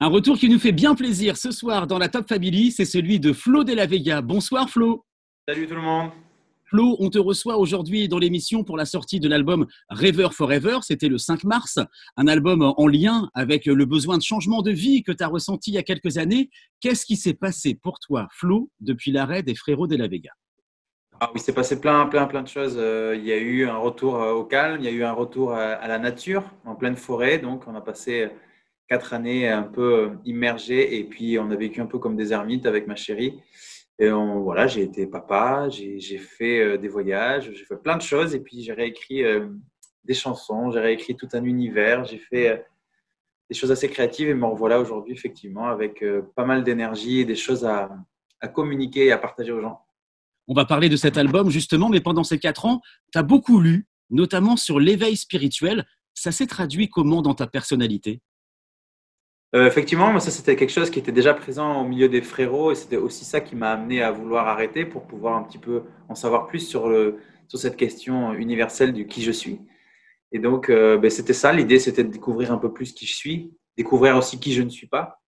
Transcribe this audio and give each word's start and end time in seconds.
Un 0.00 0.06
retour 0.06 0.38
qui 0.38 0.48
nous 0.48 0.60
fait 0.60 0.70
bien 0.70 0.94
plaisir 0.94 1.36
ce 1.36 1.50
soir 1.50 1.88
dans 1.88 1.98
la 1.98 2.08
Top 2.08 2.28
Family, 2.28 2.70
c'est 2.70 2.84
celui 2.84 3.18
de 3.18 3.32
Flo 3.32 3.64
de 3.64 3.72
la 3.72 3.84
Vega. 3.84 4.22
Bonsoir 4.22 4.70
Flo. 4.70 5.04
Salut 5.48 5.66
tout 5.66 5.74
le 5.74 5.82
monde. 5.82 6.10
Flo, 6.66 6.94
on 7.00 7.10
te 7.10 7.18
reçoit 7.18 7.56
aujourd'hui 7.56 8.06
dans 8.06 8.20
l'émission 8.20 8.62
pour 8.62 8.76
la 8.76 8.84
sortie 8.84 9.18
de 9.18 9.28
l'album 9.28 9.66
River 9.90 10.28
Forever. 10.30 10.78
C'était 10.82 11.08
le 11.08 11.18
5 11.18 11.42
mars, 11.42 11.80
un 12.16 12.28
album 12.28 12.62
en 12.62 12.86
lien 12.86 13.28
avec 13.34 13.66
le 13.66 13.84
besoin 13.86 14.18
de 14.18 14.22
changement 14.22 14.62
de 14.62 14.70
vie 14.70 15.02
que 15.02 15.10
tu 15.10 15.24
as 15.24 15.26
ressenti 15.26 15.72
il 15.72 15.74
y 15.74 15.78
a 15.78 15.82
quelques 15.82 16.16
années. 16.16 16.48
Qu'est-ce 16.80 17.04
qui 17.04 17.16
s'est 17.16 17.34
passé 17.34 17.74
pour 17.74 17.98
toi, 17.98 18.28
Flo, 18.30 18.70
depuis 18.78 19.10
l'arrêt 19.10 19.42
des 19.42 19.56
Frérots 19.56 19.88
de 19.88 19.96
la 19.96 20.06
Vega? 20.06 20.30
Ah 21.18 21.28
oui, 21.34 21.40
il 21.40 21.42
s'est 21.42 21.52
passé 21.52 21.80
plein, 21.80 22.06
plein, 22.06 22.26
plein 22.26 22.44
de 22.44 22.48
choses. 22.48 22.76
Euh, 22.78 23.16
il 23.18 23.24
y 23.24 23.32
a 23.32 23.36
eu 23.36 23.66
un 23.66 23.78
retour 23.78 24.22
euh, 24.22 24.32
au 24.32 24.44
calme, 24.44 24.76
il 24.78 24.84
y 24.84 24.88
a 24.88 24.92
eu 24.92 25.02
un 25.02 25.10
retour 25.10 25.54
à 25.54 25.88
la 25.88 25.98
nature, 25.98 26.44
en 26.64 26.76
pleine 26.76 26.94
forêt. 26.94 27.40
Donc, 27.40 27.66
on 27.66 27.74
a 27.74 27.80
passé 27.80 28.30
quatre 28.88 29.12
années 29.12 29.48
un 29.48 29.62
peu 29.62 29.94
euh, 29.94 30.10
immergé 30.24 30.98
et 30.98 31.04
puis 31.04 31.38
on 31.38 31.50
a 31.50 31.56
vécu 31.56 31.80
un 31.80 31.86
peu 31.86 31.98
comme 31.98 32.16
des 32.16 32.32
ermites 32.32 32.66
avec 32.66 32.86
ma 32.86 32.96
chérie. 32.96 33.38
Et 33.98 34.10
on, 34.10 34.40
voilà, 34.40 34.66
j'ai 34.66 34.82
été 34.82 35.06
papa, 35.06 35.68
j'ai 35.68 36.18
fait 36.18 36.60
euh, 36.60 36.78
des 36.78 36.88
voyages, 36.88 37.50
j'ai 37.52 37.64
fait 37.64 37.76
plein 37.76 37.96
de 37.96 38.02
choses 38.02 38.34
et 38.34 38.40
puis 38.40 38.62
j'ai 38.62 38.72
réécrit 38.72 39.24
euh, 39.24 39.48
des 40.04 40.14
chansons, 40.14 40.70
j'ai 40.70 40.80
réécrit 40.80 41.16
tout 41.16 41.28
un 41.32 41.44
univers, 41.44 42.04
j'ai 42.04 42.18
fait 42.18 42.64
des 43.50 43.56
choses 43.56 43.70
assez 43.70 43.88
créatives 43.88 44.28
et 44.28 44.34
me 44.34 44.46
revoilà 44.46 44.80
aujourd'hui 44.80 45.12
effectivement 45.12 45.66
avec 45.66 46.04
pas 46.34 46.44
mal 46.44 46.64
d'énergie 46.64 47.20
et 47.20 47.24
des 47.24 47.34
choses 47.34 47.64
à, 47.64 47.90
à 48.40 48.48
communiquer 48.48 49.06
et 49.06 49.12
à 49.12 49.18
partager 49.18 49.52
aux 49.52 49.60
gens. 49.60 49.80
On 50.46 50.54
va 50.54 50.64
parler 50.64 50.88
de 50.88 50.96
cet 50.96 51.18
album 51.18 51.50
justement, 51.50 51.90
mais 51.90 52.00
pendant 52.00 52.24
ces 52.24 52.38
quatre 52.38 52.64
ans, 52.64 52.80
tu 53.12 53.18
as 53.18 53.22
beaucoup 53.22 53.60
lu, 53.60 53.86
notamment 54.10 54.56
sur 54.56 54.80
l'éveil 54.80 55.16
spirituel. 55.16 55.86
Ça 56.14 56.32
s'est 56.32 56.46
traduit 56.46 56.88
comment 56.88 57.20
dans 57.20 57.34
ta 57.34 57.46
personnalité? 57.46 58.22
Euh, 59.54 59.66
effectivement, 59.66 60.18
ça, 60.20 60.30
c'était 60.30 60.56
quelque 60.56 60.70
chose 60.70 60.90
qui 60.90 60.98
était 60.98 61.12
déjà 61.12 61.34
présent 61.34 61.80
au 61.82 61.88
milieu 61.88 62.08
des 62.08 62.22
frérots 62.22 62.72
et 62.72 62.74
c'était 62.74 62.96
aussi 62.96 63.24
ça 63.24 63.40
qui 63.40 63.56
m'a 63.56 63.70
amené 63.70 64.02
à 64.02 64.10
vouloir 64.10 64.46
arrêter 64.48 64.84
pour 64.84 65.06
pouvoir 65.06 65.36
un 65.36 65.42
petit 65.42 65.58
peu 65.58 65.84
en 66.08 66.14
savoir 66.14 66.46
plus 66.46 66.60
sur, 66.60 66.92
sur 67.48 67.58
cette 67.58 67.76
question 67.76 68.32
universelle 68.34 68.92
du 68.92 69.06
qui 69.06 69.22
je 69.22 69.32
suis. 69.32 69.60
Et 70.32 70.38
donc, 70.38 70.68
euh, 70.68 70.98
ben, 70.98 71.10
c'était 71.10 71.32
ça, 71.32 71.52
l'idée, 71.52 71.78
c'était 71.78 72.04
de 72.04 72.10
découvrir 72.10 72.52
un 72.52 72.58
peu 72.58 72.72
plus 72.72 72.92
qui 72.92 73.06
je 73.06 73.14
suis, 73.14 73.52
découvrir 73.76 74.16
aussi 74.16 74.38
qui 74.38 74.52
je 74.52 74.62
ne 74.62 74.68
suis 74.68 74.86
pas. 74.86 75.20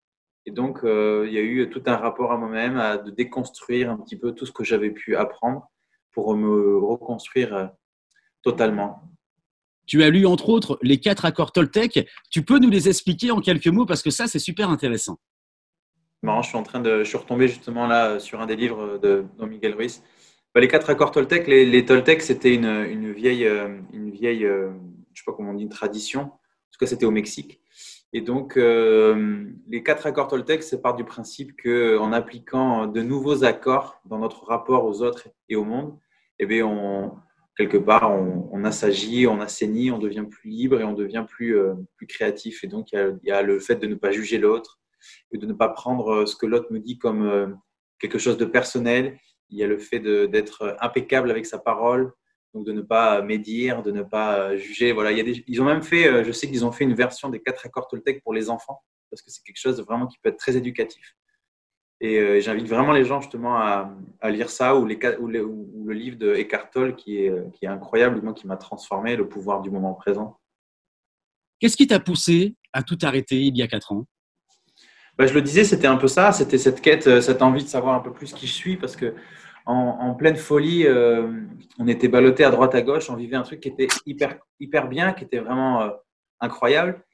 Et 0.47 0.51
donc, 0.51 0.85
euh, 0.85 1.25
il 1.27 1.33
y 1.33 1.39
a 1.39 1.43
eu 1.43 1.71
tout 1.71 1.83
un 1.87 1.97
rapport 1.97 2.33
à 2.33 2.37
moi-même, 2.37 2.77
à 2.77 2.99
de 2.99 3.11
déconstruire 3.11 3.91
un 3.91 3.97
petit 3.97 4.19
peu 4.19 4.33
tout 4.33 4.47
ce 4.47 4.53
que 4.53 4.65
j'avais 4.65 4.91
pu 4.91 5.17
apprendre 5.17 5.71
pour 6.13 6.35
me 6.37 6.79
reconstruire 6.79 7.71
totalement. 8.43 9.03
Tu 9.91 10.05
as 10.05 10.09
lu 10.09 10.25
entre 10.25 10.51
autres 10.51 10.79
les 10.83 11.01
quatre 11.01 11.25
accords 11.25 11.51
Toltec. 11.51 12.09
Tu 12.31 12.45
peux 12.45 12.61
nous 12.61 12.71
les 12.71 12.89
expliquer 12.89 13.33
en 13.33 13.41
quelques 13.41 13.67
mots 13.67 13.87
parce 13.87 14.05
que 14.05 14.11
ça, 14.11 14.29
c'est 14.29 14.39
super 14.39 14.71
intéressant. 14.71 15.19
Marrant, 16.23 16.43
je 16.43 16.51
suis 16.51 16.57
en 16.57 16.63
train 16.63 16.79
de, 16.79 17.03
je 17.03 17.09
suis 17.09 17.19
retombé 17.19 17.49
justement 17.49 17.89
là 17.89 18.21
sur 18.21 18.41
un 18.41 18.47
des 18.47 18.55
livres 18.55 18.99
de 18.99 19.25
Miguel 19.45 19.75
Ruiz. 19.75 20.01
Bah, 20.55 20.61
les 20.61 20.69
quatre 20.69 20.91
accords 20.91 21.11
Toltec, 21.11 21.49
les, 21.49 21.85
Toltec, 21.85 22.23
c'était 22.23 22.55
une, 22.55 23.13
vieille, 23.13 23.51
une 23.93 24.13
vieille, 24.13 24.45
euh, 24.45 24.71
je 25.13 25.23
sais 25.23 25.25
pas 25.27 25.33
comment 25.33 25.51
on 25.51 25.55
dit, 25.55 25.65
une 25.65 25.69
tradition. 25.69 26.21
En 26.21 26.71
tout 26.73 26.79
cas, 26.79 26.87
c'était 26.87 27.07
au 27.07 27.11
Mexique. 27.11 27.61
Et 28.13 28.21
donc, 28.21 28.57
euh, 28.57 29.45
les 29.67 29.83
quatre 29.83 30.07
accords 30.07 30.29
Toltec, 30.29 30.63
c'est 30.63 30.81
part 30.81 30.95
du 30.95 31.03
principe 31.03 31.61
qu'en 31.61 32.13
appliquant 32.13 32.87
de 32.87 33.03
nouveaux 33.03 33.43
accords 33.43 34.01
dans 34.05 34.19
notre 34.19 34.45
rapport 34.45 34.85
aux 34.85 35.03
autres 35.03 35.27
et 35.49 35.57
au 35.57 35.65
monde, 35.65 35.99
eh 36.39 36.47
bien, 36.47 36.65
on, 36.65 37.13
quelque 37.61 37.77
part, 37.77 38.11
on, 38.11 38.65
assagit, 38.65 39.27
on 39.27 39.39
assainit, 39.39 39.91
on 39.91 39.99
devient 39.99 40.25
plus 40.31 40.49
libre 40.49 40.81
et 40.81 40.85
on 40.85 40.95
devient 40.95 41.27
plus, 41.29 41.59
euh, 41.59 41.75
créatif. 42.09 42.65
Et 42.65 42.69
donc, 42.69 42.93
il 42.93 43.19
y, 43.23 43.31
a, 43.31 43.43
le 43.43 43.61
fait 43.61 43.77
de 43.77 43.87
ne 43.87 43.97
pas 43.97 44.13
juger 44.13 44.39
l'autre 44.39 44.79
de 45.33 45.47
ne 45.47 45.53
pas 45.53 45.69
prendre 45.69 46.11
euh, 46.11 46.27
ce 46.27 46.37
que 46.37 46.47
l'autre 46.47 46.73
me 46.73 46.79
dit 46.79 46.99
comme 46.99 47.23
euh, 47.23 47.49
quelque 47.99 48.19
chose 48.19 48.39
de 48.39 48.47
personnel. 48.47 49.19
Il 49.51 49.59
y 49.59 49.63
a 49.63 49.67
le 49.67 49.79
fait 49.79 50.01
d'être 50.01 50.77
impeccable 50.81 51.31
avec 51.31 51.45
sa 51.45 51.59
parole, 51.59 52.13
donc 52.55 52.65
de 52.65 52.73
ne 52.73 52.81
pas 52.81 53.21
médire, 53.21 53.83
de 53.83 53.91
ne 53.91 54.03
pas 54.03 54.57
juger. 54.57 54.93
Voilà, 54.93 55.11
ils 55.13 55.61
ont 55.61 55.65
même 55.65 55.83
fait, 55.83 56.25
je 56.25 56.33
sais 56.33 56.47
qu'ils 56.47 56.65
ont 56.65 56.73
fait 56.73 56.85
une 56.85 56.95
version 56.95 57.29
des 57.29 57.41
quatre 57.41 57.67
accords 57.67 57.89
Toltec 57.89 58.23
pour 58.23 58.33
les 58.33 58.49
enfants, 58.49 58.83
parce 59.11 59.23
que 59.23 59.31
c'est 59.31 59.43
quelque 59.43 59.61
chose 59.61 59.83
vraiment 59.83 60.07
qui 60.07 60.19
peut 60.23 60.29
être 60.29 60.39
très 60.39 60.57
éducatif. 60.57 61.17
Et 62.01 62.19
euh, 62.19 62.41
j'invite 62.41 62.67
vraiment 62.67 62.93
les 62.93 63.05
gens 63.05 63.21
justement 63.21 63.57
à, 63.59 63.93
lire 64.31 64.49
ça 64.49 64.75
ou, 64.77 64.87
les, 64.87 64.97
ou, 65.19 65.29
le 65.29 65.93
livre 65.93 66.19
de 66.19 66.35
Eckhart 66.35 66.71
Tolle 66.71 66.97
qui 66.97 67.19
est, 67.19 67.53
qui 67.53 67.67
est 67.67 67.69
incroyable, 67.69 68.21
moi, 68.23 68.33
qui 68.33 68.47
m'a 68.47 68.57
transformé, 68.57 69.17
Le 69.17 69.29
pouvoir 69.29 69.61
du 69.61 69.71
moment 69.71 69.95
présent. 69.95 70.39
Qu'est-ce 71.59 71.77
qui 71.77 71.87
t'a 71.87 72.01
poussé 72.01 72.57
à 72.73 72.83
tout 72.83 72.99
arrêter 73.03 73.43
il 73.43 73.57
y 73.57 73.63
a 73.63 73.69
quatre 73.69 73.93
ans? 73.93 74.07
Bah, 75.19 75.27
Je 75.27 75.35
le 75.35 75.43
disais, 75.43 75.65
c'était 75.65 75.87
un 75.87 75.99
peu 75.99 76.09
ça, 76.09 76.33
c'était 76.33 76.57
cette 76.57 76.81
quête, 76.81 77.07
euh, 77.07 77.21
cette 77.21 77.43
envie 77.43 77.63
de 77.63 77.69
savoir 77.69 77.95
un 77.95 78.01
peu 78.01 78.13
plus 78.13 78.33
qui 78.33 78.47
je 78.47 78.53
suis 78.53 78.77
parce 78.77 78.97
que 78.97 79.15
en, 79.67 80.15
pleine 80.15 80.37
folie, 80.37 80.85
euh, 80.85 81.31
on 81.79 81.87
était 81.87 82.09
ballotté 82.09 82.43
à 82.43 82.51
droite 82.51 82.75
à 82.75 82.83
gauche, 82.83 83.09
on 83.09 83.15
vivait 83.15 83.37
un 83.37 83.43
truc 83.43 83.61
qui 83.61 83.69
était 83.69 83.87
hyper, 84.05 84.39
hyper 84.59 84.89
bien, 84.89 85.13
qui 85.13 85.23
était 85.23 85.39
vraiment 85.39 85.89
incroyable 86.41 87.05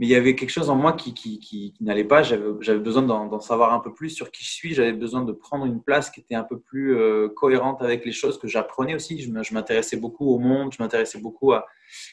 mais 0.00 0.06
il 0.06 0.08
y 0.08 0.14
avait 0.14 0.34
quelque 0.34 0.50
chose 0.50 0.70
en 0.70 0.76
moi 0.76 0.94
qui, 0.94 1.12
qui, 1.12 1.74
n'allait 1.78 2.04
pas. 2.04 2.22
J'avais 2.22 2.78
besoin 2.78 3.02
d'en 3.02 3.38
savoir 3.38 3.74
un 3.74 3.80
peu 3.80 3.92
plus 3.92 4.08
sur 4.08 4.30
qui 4.30 4.42
je 4.42 4.50
suis. 4.50 4.72
J'avais 4.72 4.94
besoin 4.94 5.22
de 5.26 5.32
prendre 5.32 5.66
une 5.66 5.82
place 5.82 6.08
qui 6.08 6.20
était 6.20 6.34
un 6.34 6.42
peu 6.42 6.58
plus 6.58 6.96
euh, 6.96 7.28
cohérente 7.28 7.82
avec 7.82 8.06
les 8.06 8.12
choses 8.12 8.38
que 8.38 8.48
j'apprenais 8.48 8.94
aussi. 8.94 9.20
Je 9.20 9.30
m'intéressais 9.30 9.98
beaucoup 9.98 10.30
au 10.30 10.38
monde, 10.38 10.72
je 10.72 10.82
m'intéressais 10.82 11.20
beaucoup 11.20 11.52
à 11.52 11.66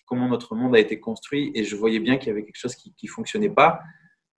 comment 0.05 0.27
notre 0.27 0.53
monde 0.53 0.75
a 0.75 0.79
été 0.79 0.99
construit 0.99 1.49
et 1.55 1.63
je 1.63 1.77
voyais 1.77 1.99
bien 1.99 2.17
qu'il 2.17 2.27
y 2.27 2.31
avait 2.31 2.43
quelque 2.43 2.59
chose 2.59 2.75
qui 2.75 2.93
ne 3.01 3.07
fonctionnait 3.07 3.49
pas. 3.49 3.79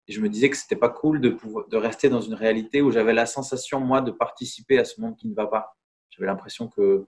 Et 0.07 0.13
je 0.13 0.21
me 0.21 0.29
disais 0.29 0.51
que 0.51 0.55
c'était 0.57 0.75
pas 0.75 0.89
cool 0.89 1.19
de, 1.19 1.35
de 1.71 1.77
rester 1.77 2.07
dans 2.09 2.21
une 2.21 2.35
réalité 2.35 2.83
où 2.83 2.91
j'avais 2.91 3.13
la 3.13 3.25
sensation, 3.25 3.79
moi, 3.79 4.01
de 4.01 4.11
participer 4.11 4.77
à 4.77 4.85
ce 4.85 5.01
monde 5.01 5.15
qui 5.17 5.27
ne 5.27 5.33
va 5.33 5.47
pas. 5.47 5.75
J'avais 6.11 6.27
l'impression 6.27 6.67
que 6.67 7.07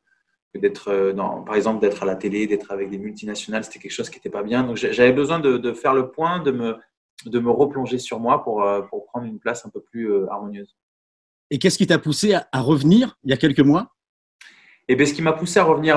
d'être, 0.60 0.90
euh, 0.90 1.14
par 1.14 1.56
exemple, 1.56 1.82
d'être 1.82 2.04
à 2.04 2.06
la 2.06 2.16
télé, 2.16 2.48
d'être 2.48 2.72
avec 2.72 2.90
des 2.90 2.98
multinationales, 2.98 3.64
c'était 3.64 3.80
quelque 3.80 3.92
chose 3.92 4.10
qui 4.10 4.18
n'était 4.18 4.30
pas 4.30 4.44
bien. 4.44 4.64
Donc 4.64 4.76
j'avais 4.76 5.14
besoin 5.14 5.40
de, 5.40 5.74
faire 5.74 5.94
le 5.94 6.10
point, 6.10 6.40
de 6.40 6.52
me, 6.52 6.76
de 7.26 7.40
me 7.40 7.50
replonger 7.50 7.98
sur 7.98 8.20
moi 8.20 8.44
pour, 8.44 8.64
euh, 8.64 8.82
pour 8.82 9.06
prendre 9.06 9.26
une 9.26 9.40
place 9.40 9.66
un 9.66 9.70
peu 9.70 9.82
plus 9.82 10.12
euh, 10.12 10.30
harmonieuse. 10.30 10.76
Et 11.50 11.60
qu'est-ce 11.60 11.78
qui 11.78 11.88
t'a 11.88 12.00
poussé 12.00 12.34
à, 12.34 12.62
revenir 12.62 13.18
il 13.24 13.32
y 13.32 13.34
a 13.34 13.38
quelques 13.38 13.60
mois? 13.60 13.94
Et 14.88 14.94
eh 14.94 14.96
bien, 14.96 15.06
ce 15.06 15.14
qui 15.14 15.22
m'a 15.22 15.32
poussé 15.32 15.60
à 15.60 15.64
revenir, 15.64 15.96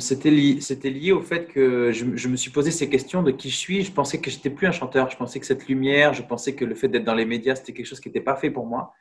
c'était 0.00 0.30
lié, 0.30 0.60
lié, 0.84 1.12
au 1.12 1.20
fait 1.20 1.46
que 1.46 1.90
je, 1.92 2.06
je, 2.14 2.28
me 2.28 2.36
suis 2.36 2.50
posé 2.50 2.70
ces 2.70 2.88
questions 2.88 3.22
de 3.22 3.32
qui 3.32 3.50
je 3.50 3.56
suis. 3.56 3.82
Je 3.82 3.92
pensais 3.92 4.18
que 4.18 4.30
j'étais 4.30 4.48
plus 4.48 4.66
un 4.66 4.72
chanteur. 4.72 5.10
Je 5.10 5.16
pensais 5.16 5.40
que 5.40 5.46
cette 5.46 5.68
lumière, 5.68 6.14
je 6.14 6.22
pensais 6.22 6.54
que 6.54 6.64
le 6.64 6.74
fait 6.74 6.88
d'être 6.88 7.04
dans 7.04 7.14
les 7.14 7.26
médias, 7.26 7.56
c'était 7.56 7.72
quelque 7.72 7.86
chose 7.86 8.00
qui 8.00 8.08
n'était 8.08 8.20
pas 8.20 8.36
fait 8.36 8.50
pour 8.50 8.66
moi. 8.66 8.94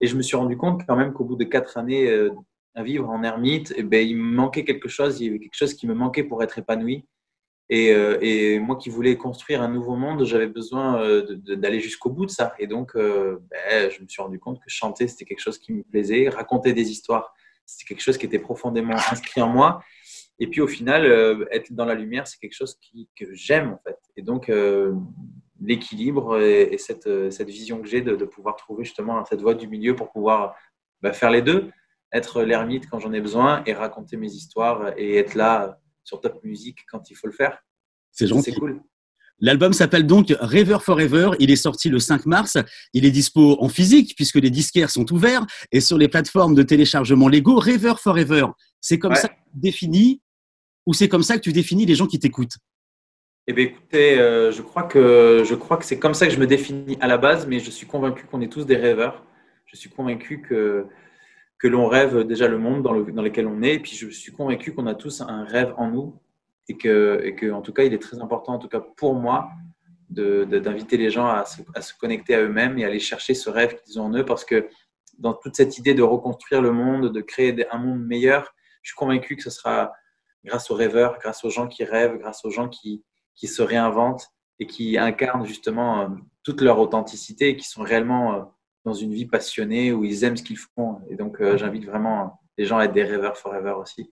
Et 0.00 0.08
je 0.08 0.16
me 0.16 0.22
suis 0.22 0.36
rendu 0.36 0.56
compte 0.56 0.84
quand 0.88 0.96
même 0.96 1.12
qu'au 1.12 1.24
bout 1.24 1.36
de 1.36 1.44
quatre 1.44 1.76
années 1.76 2.08
à 2.74 2.82
vivre 2.82 3.08
en 3.08 3.22
ermite, 3.22 3.74
eh 3.76 3.82
ben, 3.82 4.06
il 4.06 4.16
me 4.16 4.34
manquait 4.34 4.64
quelque 4.64 4.88
chose, 4.88 5.20
il 5.20 5.26
y 5.26 5.28
avait 5.28 5.38
quelque 5.38 5.56
chose 5.56 5.74
qui 5.74 5.86
me 5.86 5.94
manquait 5.94 6.24
pour 6.24 6.42
être 6.42 6.58
épanoui. 6.58 7.04
Et, 7.68 7.92
euh, 7.92 8.60
moi 8.60 8.76
qui 8.76 8.90
voulais 8.90 9.16
construire 9.16 9.62
un 9.62 9.68
nouveau 9.68 9.94
monde, 9.94 10.24
j'avais 10.24 10.48
besoin 10.48 11.00
euh, 11.02 11.36
d'aller 11.54 11.78
jusqu'au 11.80 12.10
bout 12.10 12.26
de 12.26 12.30
ça. 12.30 12.52
Et 12.58 12.66
donc, 12.66 12.96
euh, 12.96 13.38
ben, 13.48 13.90
je 13.90 14.02
me 14.02 14.08
suis 14.08 14.20
rendu 14.20 14.40
compte 14.40 14.58
que 14.58 14.68
chanter, 14.68 15.06
c'était 15.06 15.24
quelque 15.24 15.40
chose 15.40 15.58
qui 15.58 15.72
me 15.72 15.82
plaisait, 15.84 16.28
raconter 16.28 16.72
des 16.72 16.90
histoires, 16.90 17.32
c'était 17.64 17.94
quelque 17.94 18.02
chose 18.02 18.18
qui 18.18 18.26
était 18.26 18.40
profondément 18.40 18.94
inscrit 19.10 19.40
en 19.40 19.48
moi. 19.48 19.82
Et 20.40 20.48
puis 20.48 20.62
au 20.62 20.66
final, 20.66 21.04
être 21.50 21.70
dans 21.74 21.84
la 21.84 21.94
lumière, 21.94 22.26
c'est 22.26 22.38
quelque 22.38 22.54
chose 22.54 22.78
que 23.14 23.26
j'aime 23.34 23.74
en 23.74 23.78
fait. 23.84 23.98
Et 24.16 24.22
donc, 24.22 24.50
l'équilibre 25.60 26.40
et, 26.40 26.78
cette, 26.78 27.06
vision 27.42 27.82
que 27.82 27.86
j'ai 27.86 28.00
de, 28.00 28.24
pouvoir 28.24 28.56
trouver 28.56 28.84
justement 28.84 29.22
cette 29.26 29.42
voie 29.42 29.52
du 29.52 29.68
milieu 29.68 29.94
pour 29.94 30.10
pouvoir 30.10 30.56
ben, 31.02 31.12
faire 31.12 31.30
les 31.30 31.42
deux 31.42 31.70
être 32.12 32.42
l'ermite 32.42 32.88
quand 32.88 32.98
j'en 32.98 33.12
ai 33.12 33.20
besoin 33.20 33.62
et 33.66 33.72
raconter 33.72 34.16
mes 34.16 34.30
histoires 34.32 34.92
et 34.96 35.16
être 35.16 35.34
là 35.34 35.78
sur 36.04 36.20
Top 36.20 36.42
Music 36.44 36.78
quand 36.90 37.10
il 37.10 37.14
faut 37.14 37.26
le 37.26 37.32
faire. 37.32 37.58
C'est 38.10 38.26
gentil. 38.26 38.50
C'est 38.52 38.58
cool. 38.58 38.82
L'album 39.42 39.72
s'appelle 39.72 40.06
donc 40.06 40.34
River 40.40 40.78
Forever. 40.82 41.30
Il 41.38 41.50
est 41.50 41.56
sorti 41.56 41.88
le 41.88 41.98
5 41.98 42.26
mars. 42.26 42.58
Il 42.92 43.06
est 43.06 43.10
dispo 43.10 43.56
en 43.60 43.68
physique 43.68 44.14
puisque 44.14 44.36
les 44.36 44.50
disquaires 44.50 44.90
sont 44.90 45.10
ouverts 45.12 45.46
et 45.72 45.80
sur 45.80 45.96
les 45.96 46.08
plateformes 46.08 46.54
de 46.54 46.62
téléchargement 46.62 47.28
légaux. 47.28 47.58
River 47.58 47.94
Forever. 47.98 48.46
C'est 48.80 48.98
comme 48.98 49.14
ça 49.14 49.28
que 49.28 49.34
tu 49.34 49.58
définis 49.60 50.20
ou 50.86 50.92
c'est 50.92 51.08
comme 51.08 51.22
ça 51.22 51.36
que 51.36 51.42
tu 51.42 51.52
définis 51.52 51.86
les 51.86 51.94
gens 51.94 52.06
qui 52.06 52.18
t'écoutent? 52.18 52.56
Eh 53.46 53.52
bien, 53.52 53.64
écoutez, 53.64 54.18
euh, 54.18 54.52
je 54.52 54.62
crois 54.62 54.82
que 54.84 55.42
je 55.46 55.54
crois 55.54 55.76
que 55.76 55.84
c'est 55.84 55.98
comme 55.98 56.14
ça 56.14 56.26
que 56.26 56.32
je 56.32 56.38
me 56.38 56.46
définis 56.46 56.98
à 57.00 57.06
la 57.06 57.18
base, 57.18 57.46
mais 57.46 57.58
je 57.58 57.70
suis 57.70 57.86
convaincu 57.86 58.26
qu'on 58.26 58.40
est 58.40 58.52
tous 58.52 58.64
des 58.64 58.76
rêveurs. 58.76 59.24
Je 59.66 59.76
suis 59.76 59.88
convaincu 59.88 60.42
que 60.42 60.86
que 61.60 61.68
l'on 61.68 61.86
rêve 61.86 62.24
déjà 62.24 62.48
le 62.48 62.58
monde 62.58 62.82
dans, 62.82 62.92
le, 62.92 63.04
dans, 63.12 63.22
lequel 63.22 63.46
on 63.46 63.62
est. 63.62 63.74
Et 63.74 63.78
puis 63.78 63.94
je 63.94 64.08
suis 64.08 64.32
convaincu 64.32 64.74
qu'on 64.74 64.86
a 64.86 64.94
tous 64.94 65.20
un 65.20 65.44
rêve 65.44 65.74
en 65.76 65.90
nous 65.90 66.18
et 66.68 66.76
que, 66.76 67.20
et 67.22 67.34
que, 67.34 67.52
en 67.52 67.60
tout 67.60 67.72
cas, 67.72 67.84
il 67.84 67.92
est 67.92 68.02
très 68.02 68.20
important, 68.20 68.54
en 68.54 68.58
tout 68.58 68.68
cas 68.68 68.80
pour 68.80 69.14
moi, 69.14 69.50
d'inviter 70.08 70.96
les 70.96 71.10
gens 71.10 71.28
à 71.28 71.44
se, 71.44 71.62
à 71.74 71.82
se, 71.82 71.94
connecter 71.94 72.34
à 72.34 72.40
eux-mêmes 72.40 72.78
et 72.78 72.84
aller 72.84 72.98
chercher 72.98 73.34
ce 73.34 73.48
rêve 73.48 73.76
qu'ils 73.76 74.00
ont 74.00 74.06
en 74.06 74.14
eux 74.14 74.24
parce 74.24 74.44
que 74.44 74.68
dans 75.18 75.34
toute 75.34 75.54
cette 75.54 75.78
idée 75.78 75.94
de 75.94 76.02
reconstruire 76.02 76.62
le 76.62 76.72
monde, 76.72 77.12
de 77.12 77.20
créer 77.20 77.54
un 77.70 77.78
monde 77.78 78.04
meilleur, 78.04 78.52
je 78.82 78.90
suis 78.90 78.96
convaincu 78.96 79.36
que 79.36 79.42
ce 79.42 79.50
sera 79.50 79.92
grâce 80.44 80.70
aux 80.70 80.74
rêveurs, 80.74 81.18
grâce 81.20 81.44
aux 81.44 81.50
gens 81.50 81.68
qui 81.68 81.84
rêvent, 81.84 82.18
grâce 82.18 82.44
aux 82.44 82.50
gens 82.50 82.68
qui, 82.68 83.04
qui 83.34 83.46
se 83.46 83.62
réinventent 83.62 84.28
et 84.58 84.66
qui 84.66 84.98
incarnent 84.98 85.44
justement 85.46 86.00
euh, 86.00 86.08
toute 86.42 86.62
leur 86.62 86.78
authenticité 86.78 87.50
et 87.50 87.56
qui 87.56 87.68
sont 87.68 87.82
réellement 87.82 88.52
dans 88.84 88.94
une 88.94 89.12
vie 89.12 89.26
passionnée 89.26 89.92
où 89.92 90.04
ils 90.04 90.24
aiment 90.24 90.36
ce 90.36 90.42
qu'ils 90.42 90.58
font. 90.58 91.00
Et 91.10 91.16
donc, 91.16 91.38
j'invite 91.56 91.84
vraiment 91.84 92.40
les 92.56 92.64
gens 92.64 92.78
à 92.78 92.84
être 92.84 92.92
des 92.92 93.04
rêveurs 93.04 93.36
forever 93.36 93.74
aussi. 93.80 94.10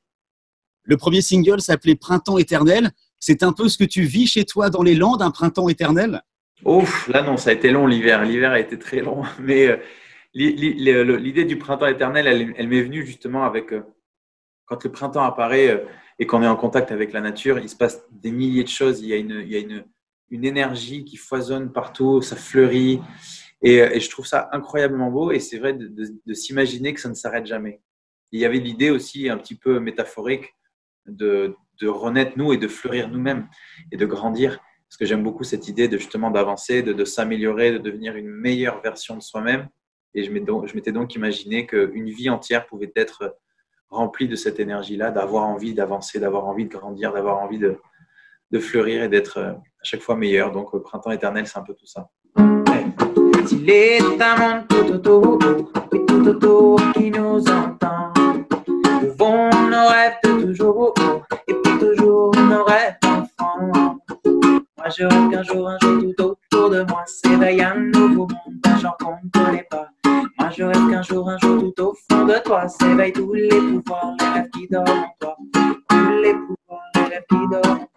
Le 0.89 0.97
premier 0.97 1.21
single 1.21 1.61
s'appelait 1.61 1.97
Printemps 1.97 2.39
éternel. 2.39 2.91
C'est 3.21 3.43
un 3.43 3.53
peu 3.53 3.69
ce 3.69 3.77
que 3.77 3.85
tu 3.85 4.03
vis 4.03 4.27
chez 4.27 4.45
toi 4.45 4.71
dans 4.71 4.83
les 4.83 4.95
Landes, 4.95 5.23
un 5.23 5.31
printemps 5.31 5.69
éternel? 5.69 6.23
Ouf, 6.65 7.09
là 7.09 7.23
non, 7.23 7.37
ça 7.37 7.51
a 7.51 7.53
été 7.53 7.71
long 7.71 7.87
l'hiver. 7.87 8.25
L'hiver 8.25 8.53
a 8.53 8.61
été 8.61 8.79
très 8.79 9.01
long. 9.01 9.23
Mais 9.41 9.69
euh, 9.69 9.77
l'idée 10.35 11.45
du 11.45 11.59
printemps 11.59 11.87
éternel, 11.87 12.27
elle, 12.27 12.69
m'est 12.69 12.83
venue 12.83 13.05
justement 13.05 13.45
avec 13.45 13.73
euh, 13.73 13.83
quand 14.67 14.83
le 14.83 14.91
printemps 14.91 15.25
apparaît 15.25 15.69
euh, 15.69 15.85
et 16.19 16.27
qu'on 16.27 16.43
est 16.43 16.49
en 16.49 16.57
contact 16.57 16.91
avec 16.91 17.13
la 17.13 17.21
nature, 17.21 17.59
il 17.59 17.69
se 17.69 17.77
passe 17.77 18.03
des 18.11 18.31
milliers 18.33 18.65
de 18.65 18.69
choses. 18.69 19.01
Il 19.01 19.09
y 19.09 19.13
a 19.13 19.17
une, 19.17 19.43
il 19.45 19.53
y 19.53 19.57
a 19.57 19.61
une, 19.61 19.85
une 20.31 20.45
énergie 20.45 21.05
qui 21.05 21.17
foisonne 21.17 21.73
partout, 21.73 22.23
ça 22.23 22.35
fleurit. 22.35 23.01
Et, 23.63 24.01
je 24.01 24.11
trouve 24.11 24.27
ça 24.27 24.49
incroyablement 24.53 25.11
beau. 25.11 25.31
Et 25.31 25.41
c'est 25.41 25.59
vrai 25.59 25.75
de, 25.75 26.35
s'imaginer 26.35 26.95
que 26.95 27.01
ça 27.01 27.09
ne 27.09 27.15
s'arrête 27.15 27.47
jamais. 27.47 27.81
Il 28.33 28.41
y 28.41 28.45
avait 28.45 28.59
l'idée 28.59 28.91
aussi 28.91 29.29
un 29.29 29.39
petit 29.39 29.55
peu 29.55 29.81
métaphorique 29.81 30.55
de, 31.07 31.55
renaître 31.83 32.33
nous 32.37 32.53
et 32.53 32.59
de 32.59 32.69
fleurir 32.69 33.09
nous-mêmes 33.09 33.49
et 33.93 33.97
de 33.97 34.07
grandir. 34.07 34.61
Parce 34.89 34.97
que 34.97 35.05
j'aime 35.05 35.23
beaucoup 35.23 35.45
cette 35.45 35.69
idée 35.69 35.89
de 35.89 35.99
justement 35.99 36.31
d'avancer, 36.31 36.83
de, 36.83 37.05
s'améliorer, 37.05 37.73
de 37.73 37.79
devenir 37.79 38.17
une 38.17 38.29
meilleure 38.29 38.81
version 38.81 39.17
de 39.17 39.23
soi-même. 39.23 39.69
Et 40.15 40.25
je 40.25 40.33
m'étais 40.33 40.93
donc, 40.93 41.15
imaginé 41.15 41.67
qu'une 41.67 42.09
vie 42.09 42.31
entière 42.31 42.67
pouvait 42.67 42.93
être 42.97 43.37
remplie 43.91 44.29
de 44.29 44.37
cette 44.37 44.61
énergie-là, 44.61 45.11
d'avoir 45.11 45.47
envie 45.47 45.75
d'avancer, 45.75 46.21
d'avoir 46.21 46.47
envie 46.47 46.65
de 46.65 46.71
grandir, 46.71 47.13
d'avoir 47.13 47.39
envie 47.39 47.59
de, 47.59 47.79
fleurir 48.59 49.03
et 49.03 49.09
d'être 49.09 49.39
euh, 49.39 49.53
à 49.53 49.85
chaque 49.85 50.01
fois 50.01 50.17
meilleur. 50.17 50.53
Donc, 50.53 50.73
le 50.73 50.81
printemps 50.81 51.11
éternel, 51.11 51.47
c'est 51.47 51.59
un 51.59 51.63
peu 51.63 51.75
tout 51.75 51.87
ça. 51.87 52.09
S'il 53.49 53.71
est 53.71 54.03
un 54.21 54.37
monde 54.37 54.69
tout 54.69 54.93
autour, 54.93 55.39
tout 56.07 56.29
autour 56.29 56.93
qui 56.93 57.11
nous 57.11 57.43
entend, 57.49 58.13
nos 59.71 59.89
rêves 59.89 60.19
de 60.23 60.43
toujours 60.43 60.93
et 61.47 61.55
pour 61.55 61.79
toujours 61.79 62.35
nos 62.37 62.63
rêves 62.65 62.97
d'enfants. 63.01 63.97
Moi 64.77 64.89
je 64.95 65.05
rêve 65.05 65.31
qu'un 65.31 65.43
jour, 65.43 65.67
un 65.67 65.79
jour 65.81 66.03
tout 66.19 66.37
autour 66.53 66.69
de 66.69 66.83
moi 66.83 67.05
s'éveille 67.07 67.63
un 67.63 67.75
nouveau 67.75 68.27
monde, 68.27 68.61
un 68.67 68.79
genre 68.79 68.99
qu'on 68.99 69.13
ne 69.13 69.31
connaît 69.33 69.67
pas. 69.71 69.89
Moi 70.05 70.51
je 70.55 70.65
rêve 70.65 70.91
qu'un 70.91 71.03
jour, 71.03 71.31
un 71.31 71.39
jour 71.39 71.59
tout 71.59 71.83
au 71.83 71.95
fond 72.11 72.27
de 72.27 72.39
toi 72.45 72.69
s'éveillent 72.69 73.15
tous 73.15 73.33
les 73.33 73.49
pouvoirs, 73.49 74.15
les 74.21 74.27
rêves 74.27 74.51
qui 74.51 74.69
dorment 74.69 74.91
en 74.91 75.15
toi. 75.19 75.37
Tous 75.89 76.23
les 76.23 76.35
pouvoirs, 76.35 76.83
les 76.97 77.01
rêves 77.01 77.25
qui 77.31 77.49
dorment. 77.51 77.88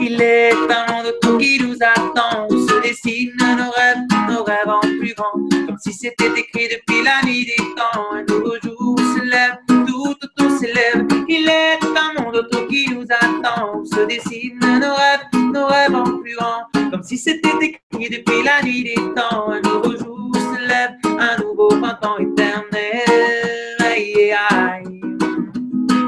Il 0.00 0.20
est 0.20 0.52
un 0.52 0.92
monde 0.92 1.14
tout 1.20 1.38
qui 1.38 1.58
nous 1.60 1.76
attend, 1.80 2.46
où 2.50 2.68
se 2.68 2.80
dessinent 2.82 3.32
nos 3.38 3.70
rêves, 3.70 3.98
nos 4.28 4.44
rêves 4.44 4.68
en 4.68 4.80
plus 4.80 5.14
grand, 5.14 5.32
comme 5.66 5.78
si 5.78 5.92
c'était 5.92 6.26
écrit 6.26 6.68
depuis 6.68 7.02
la 7.02 7.26
nuit 7.26 7.46
des 7.46 7.56
temps. 7.74 8.12
Un 8.12 8.22
nouveau 8.24 8.56
jour 8.62 8.98
se 8.98 9.24
lève, 9.24 9.56
tout 9.68 10.14
autour 10.22 10.58
s'élève. 10.58 11.06
Il 11.28 11.48
est 11.48 11.78
un 11.82 12.22
monde 12.22 12.36
autour 12.36 12.66
qui 12.68 12.88
nous 12.90 13.04
attend, 13.10 13.78
où 13.78 13.84
se 13.84 14.06
dessinent 14.06 14.58
nos 14.60 14.94
rêves, 14.94 15.52
nos 15.52 15.66
rêves 15.66 15.94
en 15.94 16.18
plus 16.20 16.36
grand, 16.36 16.90
comme 16.90 17.02
si 17.02 17.16
c'était 17.18 17.48
écrit 17.60 18.10
depuis 18.10 18.42
la 18.44 18.62
nuit 18.62 18.84
des 18.84 18.94
temps. 19.14 19.50
Un 19.50 19.60
nouveau 19.60 19.96
jour 19.96 20.30
se 20.34 20.68
lève, 20.68 20.92
un 21.18 21.42
nouveau 21.42 21.68
printemps 21.68 22.18
éternel. 22.18 23.76
Aïe, 23.80 24.32
aïe. 24.50 25.00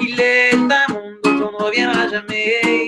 Il 0.00 0.20
est 0.20 0.55
un 0.55 0.93
monde 0.93 1.19
dont 1.25 1.49
on 1.49 1.58
ne 1.58 1.64
reviendra 1.64 2.08
jamais. 2.08 2.88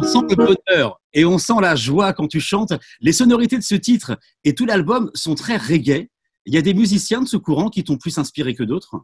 On 0.00 0.06
sent 0.06 0.18
le 0.30 0.36
bonheur 0.36 1.00
et 1.12 1.24
on 1.24 1.38
sent 1.38 1.60
la 1.60 1.74
joie 1.74 2.12
quand 2.12 2.26
tu 2.26 2.40
chantes. 2.40 2.72
Les 3.00 3.12
sonorités 3.12 3.58
de 3.58 3.62
ce 3.62 3.74
titre 3.74 4.18
et 4.44 4.54
tout 4.54 4.64
l'album 4.64 5.10
sont 5.14 5.34
très 5.34 5.56
reggae. 5.56 6.08
Il 6.46 6.54
y 6.54 6.58
a 6.58 6.62
des 6.62 6.74
musiciens 6.74 7.20
de 7.20 7.28
ce 7.28 7.36
courant 7.36 7.68
qui 7.68 7.84
t'ont 7.84 7.98
plus 7.98 8.16
inspiré 8.18 8.54
que 8.54 8.62
d'autres? 8.62 8.96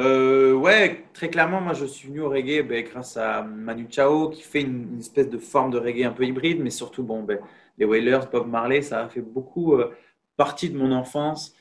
Euh, 0.00 0.32
Ouais, 0.62 1.06
très 1.12 1.28
clairement, 1.28 1.60
moi 1.60 1.72
je 1.72 1.84
suis 1.84 2.06
venu 2.06 2.20
au 2.20 2.28
reggae 2.28 2.62
ben, 2.62 2.84
grâce 2.84 3.16
à 3.16 3.42
Manu 3.42 3.88
Chao 3.90 4.28
qui 4.30 4.42
fait 4.42 4.60
une, 4.60 5.00
espèce 5.00 5.28
de 5.28 5.38
forme 5.38 5.72
de 5.72 5.78
reggae 5.78 6.04
un 6.04 6.12
peu 6.12 6.24
hybride, 6.24 6.60
mais 6.60 6.70
surtout 6.70 7.02
bon, 7.02 7.24
ben, 7.24 7.40
les 7.78 7.84
Wailers, 7.84 8.20
Bob 8.30 8.48
Marley, 8.48 8.80
ça 8.80 9.04
a 9.04 9.08
fait 9.08 9.22
beaucoup 9.22 9.74
euh, 9.74 9.90
partie 10.36 10.70
de 10.70 10.78
mon 10.78 10.92
enfance. 10.92 11.56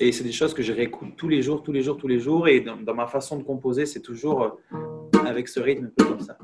Et 0.00 0.10
c'est 0.10 0.24
des 0.24 0.32
choses 0.32 0.52
que 0.52 0.64
je 0.64 0.72
réécoute 0.72 1.14
tous 1.16 1.28
les 1.28 1.42
jours, 1.42 1.62
tous 1.62 1.70
les 1.70 1.82
jours, 1.82 1.96
tous 1.96 2.08
les 2.08 2.18
jours. 2.18 2.48
Et 2.48 2.60
dans, 2.60 2.94
ma 2.94 3.06
façon 3.06 3.38
de 3.38 3.44
composer, 3.44 3.86
c'est 3.86 4.02
toujours 4.02 4.42
euh, 4.42 5.20
avec 5.24 5.46
ce 5.46 5.60
rythme 5.60 5.92
comme 5.96 6.18
ça. 6.18 6.36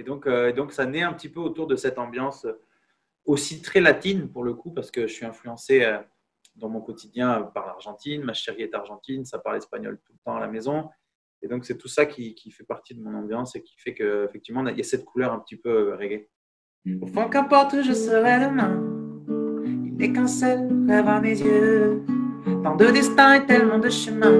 Et 0.00 0.02
donc, 0.02 0.26
euh, 0.26 0.50
donc, 0.50 0.72
ça 0.72 0.86
naît 0.86 1.02
un 1.02 1.12
petit 1.12 1.28
peu 1.28 1.40
autour 1.40 1.66
de 1.66 1.76
cette 1.76 1.98
ambiance 1.98 2.46
aussi 3.26 3.60
très 3.60 3.80
latine 3.80 4.30
pour 4.30 4.44
le 4.44 4.54
coup, 4.54 4.70
parce 4.70 4.90
que 4.90 5.06
je 5.06 5.12
suis 5.12 5.26
influencé 5.26 5.84
euh, 5.84 5.98
dans 6.56 6.70
mon 6.70 6.80
quotidien 6.80 7.42
par 7.54 7.66
l'Argentine. 7.66 8.24
Ma 8.24 8.32
chérie 8.32 8.62
est 8.62 8.74
argentine, 8.74 9.26
ça 9.26 9.38
parle 9.38 9.58
espagnol 9.58 10.00
tout 10.02 10.14
le 10.14 10.18
temps 10.24 10.36
à 10.36 10.40
la 10.40 10.48
maison. 10.48 10.88
Et 11.42 11.48
donc, 11.48 11.66
c'est 11.66 11.76
tout 11.76 11.86
ça 11.86 12.06
qui, 12.06 12.34
qui, 12.34 12.50
fait 12.50 12.64
partie 12.64 12.94
de 12.94 13.02
mon 13.02 13.14
ambiance 13.14 13.54
et 13.56 13.62
qui 13.62 13.76
fait 13.76 13.92
qu'effectivement, 13.92 14.66
il 14.68 14.78
y 14.78 14.80
a 14.80 14.84
cette 14.84 15.04
couleur 15.04 15.34
un 15.34 15.38
petit 15.38 15.56
peu 15.56 15.94
reggae. 15.94 16.28
Au 17.02 17.06
fond, 17.06 17.28
qu'importe, 17.28 17.82
je 17.82 17.92
serai 17.92 18.40
demain 18.40 18.82
et 20.00 20.14
qu'un 20.14 20.26
seul 20.26 20.66
rêve 20.88 21.08
à 21.08 21.20
mes 21.20 21.38
yeux. 21.38 22.02
Tant 22.62 22.74
de 22.74 22.86
destin 22.86 23.34
et 23.34 23.44
tellement 23.44 23.78
de 23.78 23.90
chemin, 23.90 24.32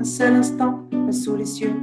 un 0.00 0.04
seul 0.04 0.32
instant 0.32 0.88
sous 1.12 1.36
les 1.36 1.44
cieux. 1.44 1.74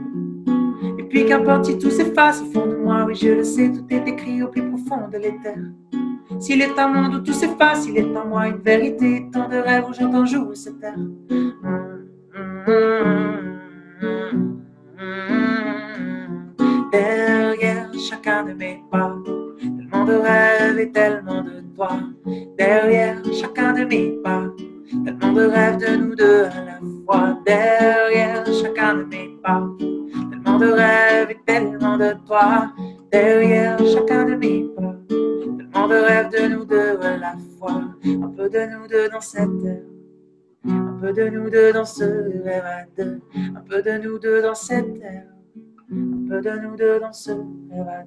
Puis 1.14 1.28
qu'importe 1.28 1.66
si 1.66 1.78
tout 1.78 1.92
s'efface 1.92 2.42
au 2.42 2.46
fond 2.46 2.66
de 2.66 2.76
moi, 2.76 3.06
oui 3.06 3.14
je 3.14 3.30
le 3.30 3.44
sais, 3.44 3.72
tout 3.72 3.86
est 3.92 4.08
écrit 4.08 4.42
au 4.42 4.48
plus 4.48 4.68
profond 4.68 5.08
de 5.10 5.20
l'éther. 5.20 5.58
S'il 6.40 6.60
est 6.60 6.80
un 6.80 6.88
monde 6.88 7.14
où 7.14 7.20
tout 7.20 7.34
s'efface, 7.34 7.86
il 7.88 8.00
est 8.00 8.18
en 8.18 8.26
moi 8.26 8.48
une 8.48 8.58
vérité, 8.58 9.28
tant 9.32 9.48
de 9.48 9.58
rêves 9.58 9.86
où 9.88 9.94
j'entends 9.94 10.26
jouer 10.26 10.56
cette 10.56 10.80
terre. 10.80 10.98
Derrière 16.92 17.92
chacun 17.94 18.46
de 18.46 18.54
mes 18.54 18.82
pas, 18.90 19.16
tellement 19.60 20.06
de 20.06 20.14
rêves 20.14 20.80
et 20.80 20.92
tellement 20.92 21.44
de 21.44 21.62
toi 21.76 21.92
derrière 22.58 23.22
chacun 23.40 23.74
de 23.74 23.84
mes 23.84 24.18
pas. 24.24 24.46
Tellement 25.06 25.34
de 25.34 25.42
rêves 25.44 25.78
de 25.78 25.96
nous 25.96 26.16
deux 26.16 26.46
à 26.46 26.66
la 26.66 26.80
fois 27.06 27.38
derrière 27.46 28.44
chacun 28.48 28.96
de 28.96 29.04
mes 29.04 29.30
pas. 29.44 29.64
De 30.60 30.72
rêves 30.72 31.32
et 31.32 31.40
tellement 31.46 31.98
de 31.98 32.14
toi 32.28 32.72
derrière 33.12 33.78
chacun 33.80 34.26
de 34.26 34.36
mes 34.36 34.64
pas. 34.76 34.96
Tellement 35.10 35.88
de 35.88 35.96
rêves 35.96 36.30
de 36.30 36.54
nous 36.54 36.66
deux 36.66 37.00
à 37.02 37.18
la 37.18 37.36
fois. 37.58 37.82
Un 38.06 38.28
peu 38.30 38.50
de 38.50 38.60
nous 38.72 38.88
deux 38.88 39.10
dans 39.10 39.20
cette 39.20 39.42
heure. 39.42 39.84
Un 40.66 40.98
peu 41.02 41.12
de 41.12 41.30
nous 41.30 41.50
deux 41.50 41.74
dans 41.74 41.86
ce 41.86 42.04
rêve 42.44 42.64
à 42.66 42.86
deux. 42.96 43.20
Un 43.36 43.62
peu 43.62 43.82
de 43.82 44.04
nous 44.04 44.20
deux 44.20 44.42
dans 44.42 44.56
cette 44.56 45.00
terre. 45.00 45.26
Un 45.92 46.30
peu 46.30 46.42
de 46.42 46.60
nous 46.60 46.78
deux 46.78 47.00
dans 47.00 47.14
ce 47.14 47.32
rêve 47.32 47.88
à. 47.88 48.04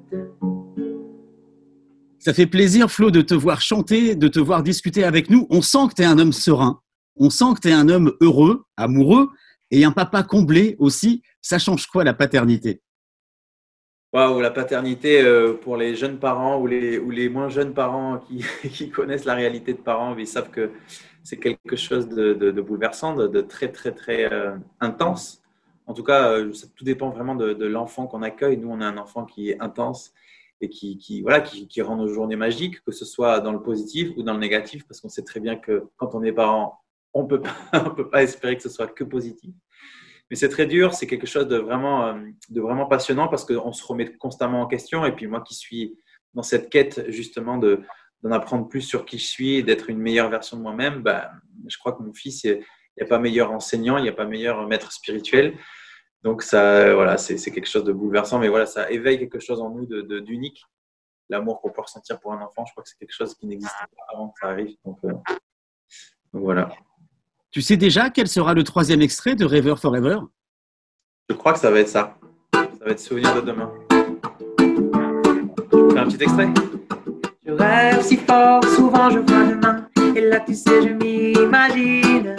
Ça 2.18 2.32
fait 2.32 2.46
plaisir, 2.46 2.90
Flo, 2.90 3.10
de 3.10 3.22
te 3.22 3.34
voir 3.34 3.60
chanter, 3.60 4.14
de 4.14 4.28
te 4.28 4.40
voir 4.40 4.62
discuter 4.62 5.04
avec 5.04 5.30
nous. 5.30 5.46
On 5.50 5.62
sent 5.62 5.88
que 5.90 5.94
tu 5.94 6.02
es 6.02 6.06
un 6.06 6.18
homme 6.18 6.32
serein, 6.32 6.80
on 7.16 7.30
sent 7.30 7.54
que 7.54 7.60
tu 7.60 7.68
es 7.68 7.72
un 7.72 7.88
homme 7.88 8.12
heureux, 8.20 8.64
amoureux, 8.76 9.30
et 9.70 9.84
un 9.84 9.92
papa 9.92 10.22
comblé 10.22 10.76
aussi. 10.78 11.22
Ça 11.48 11.60
change 11.60 11.86
quoi 11.86 12.02
la 12.02 12.12
paternité? 12.12 12.82
Waouh, 14.12 14.40
la 14.40 14.50
paternité 14.50 15.22
euh, 15.22 15.52
pour 15.52 15.76
les 15.76 15.94
jeunes 15.94 16.18
parents 16.18 16.58
ou 16.60 16.66
les, 16.66 17.28
moins 17.28 17.48
jeunes 17.48 17.72
parents 17.72 18.18
qui, 18.72 18.90
connaissent 18.90 19.26
la 19.26 19.34
réalité 19.34 19.72
de 19.72 19.78
parents, 19.78 20.16
ils 20.18 20.26
savent 20.26 20.50
que 20.50 20.72
c'est 21.22 21.36
quelque 21.36 21.76
chose 21.76 22.08
de, 22.08 22.60
bouleversant, 22.60 23.14
de, 23.14 23.40
très, 23.42 23.70
très, 23.70 23.92
très 23.92 24.24
euh, 24.32 24.56
intense. 24.80 25.40
En 25.86 25.94
tout 25.94 26.02
cas, 26.02 26.32
euh, 26.32 26.52
tout 26.74 26.82
dépend 26.82 27.10
vraiment 27.10 27.36
de, 27.36 27.64
l'enfant 27.64 28.08
qu'on 28.08 28.22
accueille. 28.22 28.56
Nous, 28.56 28.68
on 28.68 28.80
a 28.80 28.86
un 28.86 28.98
enfant 28.98 29.24
qui 29.24 29.50
est 29.50 29.62
intense 29.62 30.12
et 30.60 30.68
qui 30.68 31.22
voilà, 31.22 31.40
qui, 31.42 31.68
qui, 31.68 31.80
rend 31.80 31.94
nos 31.94 32.08
journées 32.08 32.34
magiques, 32.34 32.82
que 32.82 32.90
ce 32.90 33.04
soit 33.04 33.38
dans 33.38 33.52
le 33.52 33.62
positif 33.62 34.10
ou 34.16 34.24
dans 34.24 34.34
le 34.34 34.40
négatif, 34.40 34.84
parce 34.88 35.00
qu'on 35.00 35.08
sait 35.08 35.22
très 35.22 35.38
bien 35.38 35.54
que 35.54 35.84
quand 35.96 36.16
on 36.16 36.24
est 36.24 36.32
parent, 36.32 36.80
on 37.14 37.22
ne 37.30 37.90
peut 37.90 38.10
pas 38.10 38.24
espérer 38.24 38.56
que 38.56 38.64
ce 38.64 38.68
soit 38.68 38.88
que 38.88 39.04
positif. 39.04 39.54
Mais 40.30 40.36
c'est 40.36 40.48
très 40.48 40.66
dur, 40.66 40.94
c'est 40.94 41.06
quelque 41.06 41.26
chose 41.26 41.46
de 41.46 41.56
vraiment, 41.56 42.08
euh, 42.08 42.14
de 42.50 42.60
vraiment 42.60 42.86
passionnant 42.86 43.28
parce 43.28 43.44
qu'on 43.44 43.72
se 43.72 43.84
remet 43.86 44.16
constamment 44.16 44.62
en 44.62 44.66
question. 44.66 45.04
Et 45.04 45.12
puis 45.12 45.26
moi 45.26 45.40
qui 45.40 45.54
suis 45.54 45.96
dans 46.34 46.42
cette 46.42 46.68
quête 46.68 47.04
justement 47.10 47.58
de, 47.58 47.82
d'en 48.22 48.32
apprendre 48.32 48.68
plus 48.68 48.82
sur 48.82 49.04
qui 49.04 49.18
je 49.18 49.26
suis, 49.26 49.62
d'être 49.62 49.88
une 49.88 49.98
meilleure 49.98 50.28
version 50.28 50.56
de 50.56 50.62
moi-même, 50.62 51.02
ben, 51.02 51.28
je 51.66 51.78
crois 51.78 51.92
que 51.92 52.02
mon 52.02 52.12
fils, 52.12 52.44
il 52.44 52.58
n'y 52.98 53.02
a 53.02 53.06
pas 53.06 53.18
meilleur 53.18 53.52
enseignant, 53.52 53.98
il 53.98 54.02
n'y 54.02 54.08
a 54.08 54.12
pas 54.12 54.26
meilleur 54.26 54.66
maître 54.66 54.92
spirituel. 54.92 55.56
Donc, 56.22 56.42
ça, 56.42 56.92
voilà, 56.94 57.18
c'est 57.18 57.36
quelque 57.52 57.68
chose 57.68 57.84
de 57.84 57.92
bouleversant, 57.92 58.38
mais 58.38 58.48
voilà, 58.48 58.66
ça 58.66 58.90
éveille 58.90 59.18
quelque 59.18 59.38
chose 59.38 59.60
en 59.60 59.70
nous 59.70 59.86
d'unique. 60.20 60.60
L'amour 61.28 61.60
qu'on 61.60 61.70
peut 61.70 61.82
ressentir 61.82 62.18
pour 62.20 62.32
un 62.32 62.40
enfant, 62.40 62.64
je 62.66 62.72
crois 62.72 62.82
que 62.82 62.88
c'est 62.88 62.98
quelque 62.98 63.14
chose 63.14 63.34
qui 63.34 63.46
n'existait 63.46 63.86
pas 63.96 64.02
avant 64.12 64.28
que 64.28 64.40
ça 64.40 64.48
arrive. 64.48 64.76
Donc, 64.84 64.98
euh, 65.04 65.12
voilà. 66.32 66.70
Tu 67.56 67.62
sais 67.62 67.78
déjà 67.78 68.10
quel 68.10 68.28
sera 68.28 68.52
le 68.52 68.64
troisième 68.64 69.00
extrait 69.00 69.34
de 69.34 69.46
Rêveur 69.46 69.78
Forever? 69.78 70.18
Je 71.30 71.34
crois 71.34 71.54
que 71.54 71.58
ça 71.58 71.70
va 71.70 71.80
être 71.80 71.88
ça. 71.88 72.18
va 72.52 72.90
être 72.90 73.00
souvenir 73.00 73.34
de 73.34 73.40
demain. 73.40 73.72
Je 74.60 75.90
fais 75.90 75.98
un 75.98 76.06
petit 76.06 76.22
extrait? 76.22 76.48
Je 77.46 77.52
rêve 77.52 78.02
si 78.02 78.18
fort, 78.18 78.62
souvent 78.62 79.08
je 79.08 79.20
vois 79.20 79.44
demain. 79.46 79.88
Et 80.14 80.20
là, 80.20 80.40
tu 80.40 80.54
sais, 80.54 80.82
je 80.82 80.92
m'imagine 80.92 82.36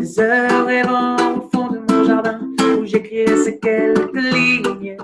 des 0.00 0.18
heures 0.18 0.68
errant 0.68 1.36
au 1.36 1.48
fond 1.48 1.68
de 1.68 1.78
mon 1.88 2.04
jardin 2.04 2.40
où 2.76 2.84
j'écrirai 2.84 3.36
ces 3.44 3.60
quelques 3.60 4.16
lignes. 4.16 4.96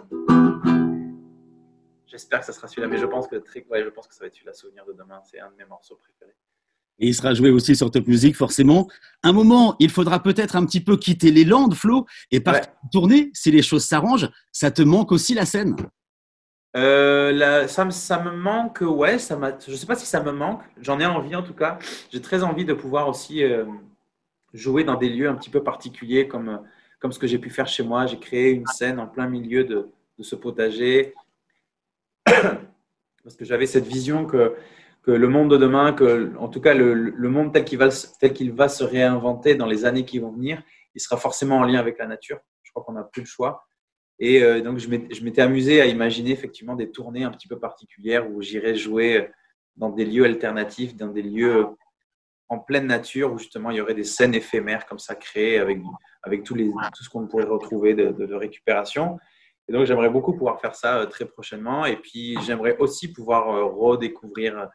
J'espère 2.09 2.41
que 2.41 2.47
ça 2.47 2.53
sera 2.53 2.67
celui-là, 2.67 2.89
mais 2.89 2.99
je 2.99 3.07
pense 3.07 3.29
que, 3.29 3.37
très, 3.37 3.65
ouais, 3.71 3.85
je 3.85 3.91
pense 3.91 4.09
que 4.09 4.15
ça 4.15 4.25
va 4.25 4.27
être 4.27 4.35
celui-là, 4.35 4.55
Souvenir 4.55 4.85
de 4.87 4.93
demain. 4.93 5.21
C'est 5.23 5.39
un 5.39 5.53
de 5.53 5.57
mes 5.57 5.67
morceaux 5.67 5.95
préférés. 5.95 6.35
Et 6.99 7.09
il 7.09 7.15
sera 7.15 7.35
joué 7.35 7.51
aussi 7.51 7.75
sur 7.75 7.91
Top 7.91 8.07
Music, 8.07 8.37
forcément. 8.37 8.89
Un 9.23 9.33
moment, 9.33 9.75
il 9.81 9.91
faudra 9.91 10.23
peut-être 10.23 10.57
un 10.57 10.65
petit 10.65 10.81
peu 10.81 10.97
quitter 10.97 11.31
les 11.33 11.45
Landes, 11.45 11.75
Flo, 11.75 12.07
et 12.31 12.41
partir 12.41 12.71
tourner. 12.93 13.31
Si 13.35 13.51
les 13.51 13.63
choses 13.63 13.85
s'arrangent, 13.85 14.31
ça 14.53 14.71
te 14.71 14.83
manque 14.83 15.11
aussi 15.13 15.35
la 15.35 15.47
scène 15.47 15.75
euh, 16.75 17.33
la- 17.33 17.69
ça, 17.69 17.85
me, 17.85 17.91
ça 17.91 18.19
me 18.23 18.31
manque, 18.35 18.81
ouais, 18.81 19.19
ça 19.19 19.39
je 19.69 19.75
sais 19.77 19.85
pas 19.85 19.95
si 19.95 20.07
ça 20.07 20.23
me 20.23 20.33
manque, 20.33 20.63
j'en 20.81 20.99
ai 21.01 21.05
envie 21.05 21.37
en 21.37 21.43
tout 21.43 21.53
cas. 21.53 21.79
J'ai 22.11 22.23
très 22.23 22.43
envie 22.43 22.65
de 22.65 22.73
pouvoir 22.73 23.09
aussi 23.11 23.43
euh, 23.45 23.67
jouer 24.55 24.83
dans 24.83 24.97
des 24.97 25.11
lieux 25.11 25.29
un 25.29 25.35
petit 25.35 25.51
peu 25.51 25.63
particuliers 25.63 26.29
comme, 26.29 26.63
comme 26.99 27.13
ce 27.13 27.19
que 27.19 27.27
j'ai 27.27 27.39
pu 27.39 27.51
faire 27.51 27.67
chez 27.69 27.83
moi. 27.83 28.07
J'ai 28.07 28.19
créé 28.19 28.53
une 28.53 28.67
scène 28.67 28.99
en 29.01 29.07
plein 29.07 29.29
milieu 29.29 29.65
de, 29.65 29.91
de 30.19 30.23
ce 30.23 30.35
potager 30.35 31.13
parce 32.25 33.37
que 33.37 33.45
j'avais 33.45 33.67
cette 33.67 33.87
vision 33.87 34.25
que, 34.25 34.55
que 35.03 35.11
le 35.11 35.29
monde 35.29 35.51
de 35.51 35.57
demain, 35.57 35.93
que, 35.93 36.33
en 36.39 36.49
tout 36.49 36.61
cas 36.61 36.75
le, 36.75 36.95
le 36.95 37.29
monde 37.29 37.53
tel 37.53 37.65
qu'il 37.65 37.79
va, 37.79 37.89
tel 38.21 38.33
qu'il 38.33 38.53
va 38.53 38.69
se 38.69 38.85
réinventer 38.85 39.55
dans 39.55 39.67
les 39.67 39.85
années 39.85 40.05
qui 40.05 40.19
vont 40.19 40.31
venir, 40.31 40.63
il 40.95 41.01
sera 41.01 41.17
forcément 41.17 41.59
en 41.59 41.65
lien 41.65 41.81
avec 41.81 41.99
la 41.99 42.07
nature. 42.07 42.39
Je 42.63 42.71
crois 42.71 42.85
qu'on 42.85 42.93
n'a 42.93 43.05
plus 43.05 43.23
le 43.23 43.27
choix. 43.27 43.65
Et 44.19 44.43
euh, 44.43 44.61
donc, 44.61 44.79
je 44.79 44.89
m'étais 44.89 45.43
amusé 45.43 45.81
à 45.81 45.87
imaginer 45.87 46.31
effectivement 46.31 46.77
des 46.77 46.91
tournées 46.91 47.25
un 47.25 47.31
petit 47.31 47.49
peu 47.49 47.59
particulières 47.59 48.31
où 48.31 48.41
j'irais 48.41 48.75
jouer 48.75 49.31
dans 49.77 49.91
des 49.91 50.05
lieux 50.05 50.25
alternatifs, 50.25 50.95
dans 50.97 51.09
des 51.09 51.23
lieux 51.23 51.67
en 52.53 52.59
pleine 52.59 52.87
nature 52.87 53.33
où 53.33 53.39
justement 53.39 53.71
il 53.71 53.79
y 53.79 53.81
aurait 53.81 53.95
des 53.95 54.05
scènes 54.05 54.35
éphémères 54.35 54.85
comme 54.85 54.99
ça 54.99 55.15
créées 55.15 55.59
avec, 55.59 55.81
avec 56.23 56.45
tout 56.45 56.55
ce 56.55 57.09
qu'on 57.09 57.27
pourrait 57.27 57.45
retrouver 57.45 57.95
de, 57.95 58.35
récupération. 58.35 59.19
Et 59.69 59.73
donc, 59.73 59.87
j'aimerais 59.87 60.11
beaucoup 60.11 60.33
pouvoir 60.33 60.61
faire 60.61 60.75
ça 60.75 60.99
euh, 60.99 61.07
très 61.07 61.25
prochainement. 61.25 61.87
Et 61.87 61.97
puis, 61.97 62.37
j'aimerais 62.45 62.77
aussi 62.79 63.13
pouvoir 63.13 63.49
euh, 63.49 63.65
redécouvrir 63.65 64.59
euh, 64.59 64.67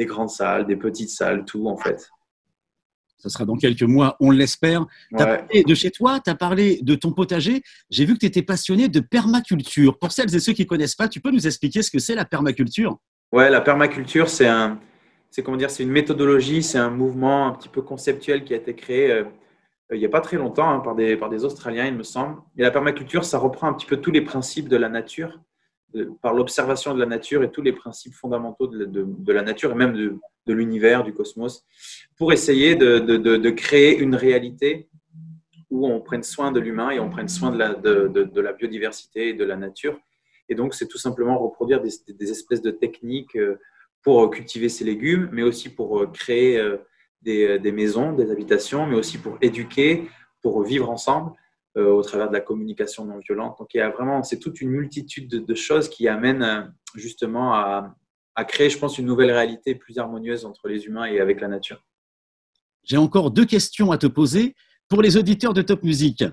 des 0.00 0.06
grandes 0.06 0.30
salles, 0.30 0.66
des 0.66 0.76
petites 0.76 1.10
salles, 1.10 1.44
tout 1.44 1.66
en 1.68 1.76
fait. 1.76 2.08
Ce 3.18 3.28
sera 3.28 3.44
dans 3.44 3.56
quelques 3.56 3.82
mois, 3.82 4.16
on 4.18 4.30
l'espère. 4.30 4.86
Tu 5.10 5.22
as 5.22 5.26
Ouais. 5.26 5.38
parlé 5.38 5.62
de 5.62 5.74
chez 5.74 5.90
toi, 5.90 6.20
tu 6.24 6.30
as 6.30 6.34
parlé 6.34 6.78
de 6.80 6.94
ton 6.94 7.12
potager. 7.12 7.62
J'ai 7.90 8.06
vu 8.06 8.14
que 8.14 8.20
tu 8.20 8.26
étais 8.26 8.42
passionné 8.42 8.88
de 8.88 9.00
permaculture. 9.00 9.98
Pour 9.98 10.10
celles 10.10 10.34
et 10.34 10.40
ceux 10.40 10.54
qui 10.54 10.62
ne 10.62 10.66
connaissent 10.68 10.94
pas, 10.94 11.06
tu 11.06 11.20
peux 11.20 11.30
nous 11.30 11.46
expliquer 11.46 11.82
ce 11.82 11.90
que 11.90 11.98
c'est 11.98 12.14
la 12.14 12.24
permaculture? 12.24 12.96
Ouais, 13.30 13.50
la 13.50 13.60
permaculture, 13.60 14.30
c'est 14.30 14.48
un, 14.48 14.80
c'est 15.30 15.42
comment 15.42 15.58
dire, 15.58 15.70
c'est 15.70 15.82
une 15.82 15.90
méthodologie, 15.90 16.62
c'est 16.62 16.78
un 16.78 16.88
mouvement 16.90 17.46
un 17.48 17.52
petit 17.52 17.68
peu 17.68 17.82
conceptuel 17.82 18.42
qui 18.42 18.54
a 18.54 18.56
été 18.56 18.74
créé 18.74 19.12
euh, 19.12 19.24
il 19.92 19.98
n'y 19.98 20.06
a 20.06 20.08
pas 20.08 20.20
très 20.22 20.36
longtemps 20.38 20.70
hein, 20.70 20.80
par 20.80 20.94
des 20.94 21.16
par 21.16 21.28
des 21.28 21.44
Australiens, 21.44 21.84
il 21.84 21.94
me 21.96 22.04
semble. 22.04 22.36
Et 22.56 22.62
la 22.62 22.70
permaculture, 22.70 23.24
ça 23.24 23.38
reprend 23.38 23.66
un 23.66 23.74
petit 23.74 23.86
peu 23.86 23.98
tous 23.98 24.12
les 24.12 24.22
principes 24.22 24.68
de 24.68 24.76
la 24.76 24.88
nature, 24.88 25.40
par 26.22 26.34
l'observation 26.34 26.94
de 26.94 27.00
la 27.00 27.06
nature 27.06 27.42
et 27.42 27.50
tous 27.50 27.62
les 27.62 27.72
principes 27.72 28.14
fondamentaux 28.14 28.66
de, 28.66 29.32
la 29.32 29.42
nature 29.42 29.72
et 29.72 29.74
même 29.74 29.94
de, 29.94 30.52
l'univers, 30.52 31.04
du 31.04 31.12
cosmos, 31.12 31.64
pour 32.16 32.32
essayer 32.32 32.74
de, 32.76 33.50
créer 33.50 33.98
une 33.98 34.14
réalité 34.14 34.88
où 35.70 35.86
on 35.86 36.00
prenne 36.00 36.24
soin 36.24 36.50
de 36.50 36.58
l'humain 36.58 36.90
et 36.90 36.98
on 36.98 37.10
prenne 37.10 37.28
soin 37.28 37.50
de 37.50 38.40
la, 38.40 38.52
biodiversité 38.52 39.28
et 39.28 39.34
de 39.34 39.44
la 39.44 39.56
nature. 39.56 39.98
Et 40.48 40.54
donc, 40.56 40.74
c'est 40.74 40.88
tout 40.88 40.98
simplement 40.98 41.38
reproduire 41.38 41.80
des, 41.80 42.30
espèces 42.30 42.62
de 42.62 42.72
techniques 42.72 43.36
euh, 43.36 43.60
pour 44.02 44.24
euh, 44.24 44.28
cultiver 44.28 44.68
ces 44.68 44.82
légumes, 44.82 45.28
mais 45.30 45.42
aussi 45.42 45.68
pour 45.68 46.00
euh, 46.00 46.06
créer 46.06 46.58
euh, 46.58 46.78
des, 47.22 47.72
maisons, 47.72 48.12
des 48.14 48.32
habitations, 48.32 48.84
mais 48.86 48.96
aussi 48.96 49.18
pour 49.18 49.38
éduquer, 49.40 50.08
pour 50.42 50.62
vivre 50.64 50.90
ensemble 50.90 51.30
euh, 51.30 51.39
au 51.76 52.02
travers 52.02 52.28
de 52.28 52.32
la 52.32 52.40
communication 52.40 53.04
non 53.04 53.18
violente. 53.18 53.56
Donc, 53.58 53.72
il 53.74 53.78
y 53.78 53.80
a 53.80 53.90
vraiment, 53.90 54.22
c'est 54.22 54.38
toute 54.38 54.60
une 54.60 54.70
multitude 54.70 55.28
de, 55.30 55.38
de 55.38 55.54
choses 55.54 55.88
qui 55.88 56.08
amènent 56.08 56.42
euh, 56.42 56.62
justement 56.94 57.54
à, 57.54 57.94
à 58.34 58.44
créer, 58.44 58.70
je 58.70 58.78
pense, 58.78 58.98
une 58.98 59.06
nouvelle 59.06 59.30
réalité 59.30 59.74
plus 59.74 59.98
harmonieuse 59.98 60.44
entre 60.44 60.68
les 60.68 60.86
humains 60.86 61.04
et 61.04 61.20
avec 61.20 61.40
la 61.40 61.48
nature. 61.48 61.84
J'ai 62.82 62.96
encore 62.96 63.30
deux 63.30 63.44
questions 63.44 63.92
à 63.92 63.98
te 63.98 64.06
poser. 64.06 64.54
Pour 64.88 65.02
les 65.02 65.16
auditeurs 65.16 65.54
de 65.54 65.62
Top 65.62 65.84
Music, 65.84 66.24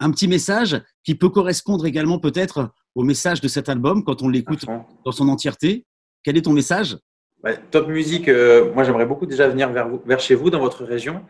un 0.00 0.10
petit 0.10 0.28
message 0.28 0.80
qui 1.04 1.14
peut 1.14 1.28
correspondre 1.28 1.84
également 1.84 2.18
peut-être 2.18 2.70
au 2.94 3.02
message 3.02 3.40
de 3.42 3.48
cet 3.48 3.68
album 3.68 4.04
quand 4.04 4.22
on 4.22 4.28
l'écoute 4.28 4.64
dans 5.04 5.12
son 5.12 5.28
entièreté. 5.28 5.84
Quel 6.22 6.36
est 6.38 6.42
ton 6.42 6.52
message? 6.52 6.96
Top 7.70 7.88
musique, 7.88 8.28
euh, 8.28 8.72
moi 8.72 8.82
j'aimerais 8.84 9.06
beaucoup 9.06 9.26
déjà 9.26 9.46
venir 9.48 9.70
vers, 9.70 9.88
vous, 9.88 10.00
vers 10.06 10.18
chez 10.18 10.34
vous 10.34 10.50
dans 10.50 10.58
votre 10.60 10.84
région. 10.84 11.24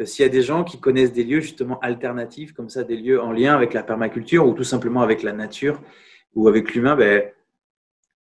Euh, 0.00 0.04
S'il 0.04 0.22
y 0.24 0.26
a 0.26 0.30
des 0.30 0.42
gens 0.42 0.64
qui 0.64 0.78
connaissent 0.80 1.12
des 1.12 1.24
lieux 1.24 1.40
justement 1.40 1.78
alternatifs, 1.80 2.52
comme 2.52 2.68
ça, 2.68 2.84
des 2.84 2.96
lieux 2.96 3.20
en 3.20 3.32
lien 3.32 3.54
avec 3.54 3.72
la 3.74 3.82
permaculture 3.82 4.46
ou 4.46 4.54
tout 4.54 4.64
simplement 4.64 5.02
avec 5.02 5.22
la 5.22 5.32
nature 5.32 5.80
ou 6.34 6.48
avec 6.48 6.74
l'humain, 6.74 6.96
ben, 6.96 7.30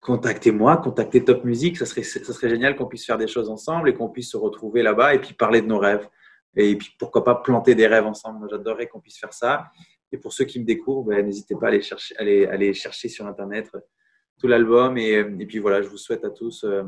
contactez-moi, 0.02 0.78
contactez 0.78 1.24
Top 1.24 1.44
Music. 1.44 1.78
Ça 1.78 1.86
serait, 1.86 2.04
ça 2.04 2.34
serait 2.34 2.50
génial 2.50 2.76
qu'on 2.76 2.86
puisse 2.86 3.06
faire 3.06 3.18
des 3.18 3.28
choses 3.28 3.50
ensemble 3.50 3.90
et 3.90 3.94
qu'on 3.94 4.10
puisse 4.10 4.32
se 4.32 4.38
retrouver 4.38 4.82
là-bas 4.84 5.14
et 5.16 5.20
puis 5.20 5.34
parler 5.34 5.62
de 5.62 5.68
nos 5.68 5.80
rêves. 5.80 6.08
Et 6.56 6.76
puis 6.76 6.96
pourquoi 6.98 7.24
pas 7.24 7.36
planter 7.36 7.76
des 7.76 7.88
rêves 7.88 8.06
ensemble. 8.06 8.48
J'adorerais 8.50 8.88
qu'on 8.88 9.00
puisse 9.00 9.20
faire 9.20 9.34
ça. 9.34 9.66
Et 10.12 10.18
pour 10.18 10.34
ceux 10.34 10.46
qui 10.46 10.60
me 10.60 10.66
découvrent, 10.66 11.04
ben, 11.04 11.26
n'hésitez 11.26 11.56
pas 11.56 11.68
à 11.68 11.70
aller 11.70 11.82
chercher, 11.82 12.16
à 12.18 12.22
aller, 12.22 12.74
chercher 12.74 13.10
sur 13.10 13.28
Internet 13.28 13.70
euh, 13.76 13.80
tout 14.40 14.48
l'album. 14.48 14.98
Et, 14.98 15.14
et 15.14 15.46
puis 15.46 15.60
voilà, 15.60 15.82
je 15.82 15.88
vous 15.90 15.98
souhaite 15.98 16.24
à 16.26 16.30
tous. 16.30 16.64
euh, 16.64 16.84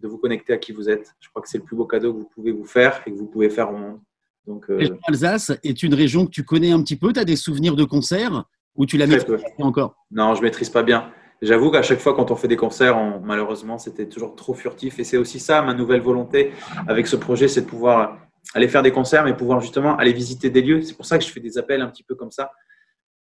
de 0.00 0.06
vous 0.06 0.18
connecter 0.18 0.52
à 0.52 0.58
qui 0.58 0.72
vous 0.72 0.88
êtes. 0.88 1.12
Je 1.20 1.28
crois 1.28 1.42
que 1.42 1.48
c'est 1.48 1.58
le 1.58 1.64
plus 1.64 1.76
beau 1.76 1.86
cadeau 1.86 2.12
que 2.12 2.18
vous 2.18 2.28
pouvez 2.28 2.52
vous 2.52 2.64
faire 2.64 3.02
et 3.06 3.10
que 3.10 3.16
vous 3.16 3.26
pouvez 3.26 3.50
faire 3.50 3.70
au 3.70 3.76
monde. 3.76 4.00
Donc, 4.48 4.64
euh, 4.70 4.88
Alsace 5.06 5.52
est 5.62 5.82
une 5.82 5.92
région 5.94 6.24
que 6.24 6.30
tu 6.30 6.42
connais 6.42 6.72
un 6.72 6.82
petit 6.82 6.96
peu. 6.96 7.12
Tu 7.12 7.20
as 7.20 7.24
des 7.26 7.36
souvenirs 7.36 7.76
de 7.76 7.84
concerts 7.84 8.44
ou 8.74 8.86
tu 8.86 8.96
la 8.96 9.06
maîtrises 9.06 9.36
encore? 9.58 9.94
Non, 10.10 10.34
je 10.34 10.40
maîtrise 10.42 10.70
pas 10.70 10.82
bien. 10.82 11.12
J'avoue 11.42 11.70
qu'à 11.70 11.82
chaque 11.82 12.00
fois, 12.00 12.14
quand 12.14 12.30
on 12.30 12.36
fait 12.36 12.48
des 12.48 12.56
concerts, 12.56 12.96
on- 12.96 13.20
malheureusement, 13.20 13.76
c'était 13.76 14.08
toujours 14.08 14.34
trop 14.34 14.54
furtif. 14.54 14.98
Et 14.98 15.04
c'est 15.04 15.18
aussi 15.18 15.38
ça, 15.38 15.60
ma 15.60 15.74
nouvelle 15.74 16.00
volonté 16.00 16.52
avec 16.88 17.06
ce 17.06 17.16
projet, 17.16 17.46
c'est 17.46 17.60
de 17.60 17.66
pouvoir 17.66 18.16
aller 18.54 18.68
faire 18.68 18.82
des 18.82 18.90
concerts, 18.90 19.22
mais 19.24 19.36
pouvoir 19.36 19.60
justement 19.60 19.96
aller 19.98 20.14
visiter 20.14 20.48
des 20.48 20.62
lieux. 20.62 20.80
C'est 20.80 20.96
pour 20.96 21.04
ça 21.04 21.18
que 21.18 21.24
je 21.24 21.30
fais 21.30 21.40
des 21.40 21.58
appels 21.58 21.82
un 21.82 21.88
petit 21.88 22.02
peu 22.02 22.14
comme 22.14 22.30
ça, 22.30 22.50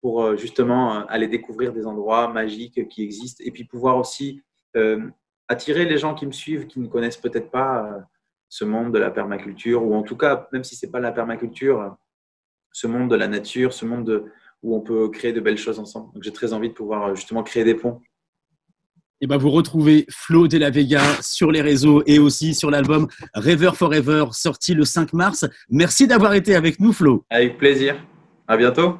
pour 0.00 0.23
euh, 0.23 0.37
justement 0.37 0.95
euh, 0.95 1.00
aller 1.09 1.26
découvrir 1.26 1.73
des 1.73 1.87
endroits 1.87 2.28
magiques 2.28 2.88
qui 2.88 3.02
existent 3.02 3.42
et 3.45 3.50
puis 3.50 3.64
pouvoir 3.64 3.99
aussi 3.99 4.40
euh, 4.76 5.00
attirer 5.49 5.87
les 5.87 5.99
gens 5.99 6.14
qui 6.14 6.25
me 6.26 6.33
suivent, 6.33 6.68
qui 6.68 6.78
ne 6.78 6.87
connaissent 6.87 7.16
peut-être 7.16 7.50
pas 7.50 7.99
ce 8.48 8.64
monde 8.64 8.92
de 8.92 8.98
la 8.98 9.10
permaculture, 9.10 9.82
ou 9.84 9.94
en 9.94 10.02
tout 10.02 10.16
cas, 10.16 10.48
même 10.52 10.64
si 10.64 10.76
c'est 10.76 10.90
pas 10.90 11.00
la 11.00 11.12
permaculture, 11.12 11.96
ce 12.72 12.86
monde 12.86 13.10
de 13.10 13.16
la 13.16 13.28
nature, 13.28 13.72
ce 13.72 13.84
monde 13.84 14.04
de- 14.04 14.24
où 14.62 14.76
on 14.76 14.80
peut 14.80 15.08
créer 15.08 15.32
de 15.32 15.40
belles 15.40 15.58
choses 15.58 15.78
ensemble. 15.78 16.12
Donc 16.14 16.22
j'ai 16.22 16.32
très 16.32 16.52
envie 16.52 16.68
de 16.68 16.74
pouvoir 16.74 17.08
euh, 17.08 17.14
justement 17.14 17.42
créer 17.42 17.64
des 17.64 17.74
ponts. 17.74 18.00
Et 19.20 19.26
ben 19.26 19.38
vous 19.38 19.50
retrouvez 19.50 20.04
Flo 20.10 20.46
de 20.46 20.58
la 20.58 20.68
Vega 20.68 21.00
sur 21.22 21.50
les 21.50 21.62
réseaux 21.62 22.02
et 22.06 22.18
aussi 22.18 22.54
sur 22.54 22.70
l'album 22.70 23.08
River 23.34 23.70
Forever 23.74 24.26
sorti 24.32 24.74
le 24.74 24.84
5 24.84 25.14
mars. 25.14 25.46
Merci 25.70 26.06
d'avoir 26.06 26.34
été 26.34 26.54
avec 26.54 26.80
nous 26.80 26.92
Flo. 26.92 27.24
Avec 27.30 27.56
plaisir. 27.56 27.96
À 28.46 28.56
bientôt. 28.58 28.98